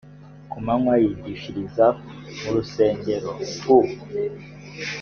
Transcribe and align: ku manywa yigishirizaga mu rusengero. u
ku 0.49 0.57
manywa 0.65 0.93
yigishirizaga 1.03 1.95
mu 2.41 2.49
rusengero. 2.55 3.29
u 3.77 3.79